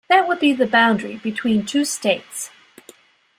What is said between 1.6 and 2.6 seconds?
two states.